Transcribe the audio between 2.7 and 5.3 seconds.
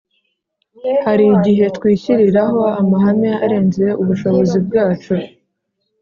amahame arenze ubushobozi bwacu